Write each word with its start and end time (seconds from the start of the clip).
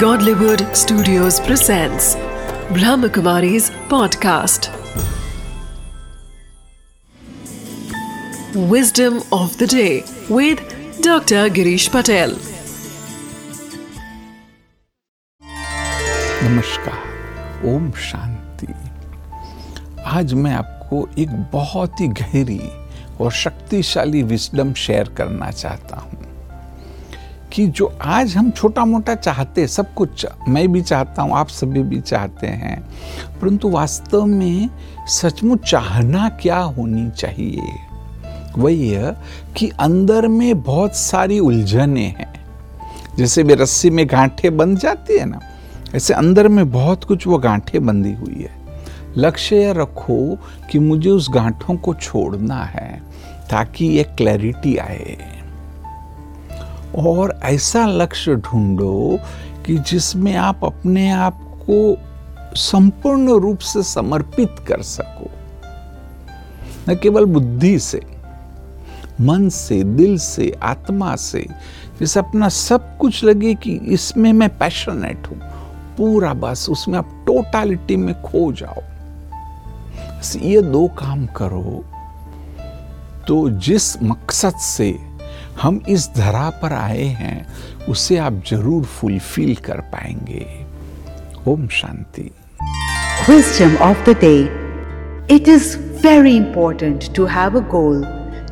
Godlywood 0.00 0.62
Studios 0.76 1.38
presents 1.40 2.16
Brahmakumari's 2.76 3.70
podcast. 3.92 4.66
Wisdom 8.72 9.22
of 9.32 9.56
the 9.58 9.66
day 9.66 10.04
with 10.28 10.58
Dr. 11.00 11.48
Girish 11.58 11.88
Patel. 11.96 12.34
नमस्कार 16.42 17.64
ओम 17.74 17.90
शांति 18.10 18.72
आज 20.18 20.34
मैं 20.34 20.54
आपको 20.54 21.06
एक 21.18 21.30
बहुत 21.52 22.00
ही 22.00 22.08
गहरी 22.20 22.60
और 23.20 23.32
शक्तिशाली 23.44 24.22
विस्डम 24.34 24.72
शेयर 24.84 25.08
करना 25.18 25.50
चाहता 25.50 26.00
हूँ 26.00 26.15
कि 27.56 27.66
जो 27.66 27.86
आज 28.02 28.36
हम 28.36 28.50
छोटा 28.50 28.84
मोटा 28.84 29.14
चाहते 29.14 29.66
सब 29.66 29.92
कुछ 29.94 30.26
मैं 30.48 30.72
भी 30.72 30.80
चाहता 30.82 31.22
हूँ, 31.22 31.32
आप 31.32 31.48
सभी 31.48 31.82
भी 31.82 32.00
चाहते 32.00 32.46
हैं, 32.46 32.80
परंतु 33.40 33.68
वास्तव 33.68 34.24
में 34.24 34.68
सचमुच 35.08 35.64
चाहना 35.70 36.28
क्या 36.42 36.58
होनी 36.58 37.10
चाहिए? 37.10 37.72
वही 38.58 38.88
है 38.88 39.16
कि 39.56 39.68
अंदर 39.80 40.28
में 40.28 40.62
बहुत 40.62 40.96
सारी 40.96 41.38
उलझने 41.38 42.04
हैं। 42.18 42.32
जैसे 43.18 43.42
भी 43.42 43.54
रस्सी 43.54 43.90
में 43.90 44.06
गांठे 44.06 44.50
बंध 44.50 44.78
जाती 44.78 45.18
है 45.18 45.24
ना, 45.24 45.40
ऐसे 45.94 46.14
अंदर 46.14 46.48
में 46.48 46.70
बहुत 46.70 47.04
कुछ 47.04 47.26
वो 47.26 47.38
गांठे 47.38 47.78
बंधी 47.78 48.12
हुई 48.12 48.42
है। 48.42 48.54
लक्ष्य 49.16 49.72
रखो 49.72 50.38
कि 50.70 50.78
मुझे 50.78 51.10
उस 51.10 51.30
गांठों 51.30 51.76
को 51.76 51.94
छोड़ना 51.94 52.62
है, 52.64 53.02
ताकि 53.50 53.86
ये 53.86 54.04
क्लैरिटी 54.04 54.76
आए। 54.76 55.16
और 56.98 57.40
ऐसा 57.44 57.86
लक्ष्य 57.86 58.34
ढूंढो 58.34 59.18
कि 59.66 59.78
जिसमें 59.78 60.34
आप 60.36 60.64
अपने 60.64 61.10
आप 61.10 61.40
को 61.70 61.98
संपूर्ण 62.56 63.38
रूप 63.38 63.58
से 63.58 63.82
समर्पित 63.82 64.56
कर 64.68 64.82
सको। 64.82 65.30
न 66.88 66.94
केवल 66.94 67.24
बुद्धि 67.24 67.78
से, 67.78 68.00
मन 69.20 69.48
से, 69.48 69.82
दिल 69.84 70.18
से, 70.18 70.52
आत्मा 70.62 71.16
से, 71.16 71.46
जैसे 72.00 72.20
अपना 72.20 72.48
सब 72.48 72.96
कुछ 72.98 73.24
लगे 73.24 73.54
कि 73.54 73.72
इसमें 73.72 74.32
मैं 74.32 74.48
पैशनेट 74.58 75.26
हूँ, 75.26 75.38
पूरा 75.96 76.32
बस 76.34 76.66
उसमें 76.70 76.98
आप 76.98 77.24
टोटालिटी 77.26 77.96
में 77.96 78.22
खो 78.22 78.52
जाओ। 78.52 78.82
ये 80.38 80.62
दो 80.62 80.86
काम 80.88 81.26
करो 81.26 81.84
तो 83.28 83.48
जिस 83.50 84.02
मकसद 84.02 84.56
से 84.56 84.90
हम 85.61 85.81
इस 85.89 86.09
धरा 86.17 86.49
पर 86.61 86.73
आए 86.73 87.05
हैं 87.19 87.45
उसे 87.89 88.17
आप 88.17 88.41
जरूर 88.47 88.83
फुलफिल 88.99 89.55
कर 89.65 89.81
पाएंगे 89.95 90.45
Om 91.47 91.67
Shanti 91.81 92.29
Wisdom 93.29 93.75
of 93.85 93.99
the 94.05 94.13
day. 94.21 94.49
It 95.33 95.47
is 95.47 95.75
very 96.03 96.35
important 96.35 97.13
to 97.17 97.25
have 97.27 97.55
a 97.55 97.61
goal 97.73 98.01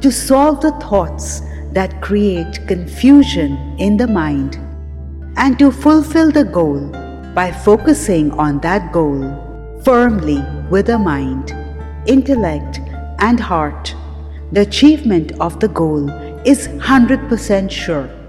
to 0.01 0.11
solve 0.11 0.61
the 0.61 0.71
thoughts 0.83 1.41
that 1.73 1.95
create 2.01 2.59
confusion 2.67 3.57
in 3.79 3.97
the 3.97 4.07
mind 4.07 4.59
and 5.37 5.57
to 5.59 5.71
fulfill 5.71 6.31
the 6.31 6.43
goal 6.43 6.79
by 7.33 7.51
focusing 7.51 8.31
on 8.45 8.59
that 8.59 8.91
goal 8.91 9.23
firmly 9.83 10.39
with 10.69 10.87
the 10.87 10.99
mind, 10.99 11.51
intellect, 12.05 12.79
and 13.19 13.39
heart. 13.39 13.95
The 14.51 14.61
achievement 14.61 15.31
of 15.39 15.59
the 15.59 15.67
goal 15.67 16.09
is 16.44 16.68
100% 16.68 17.70
sure. 17.70 18.23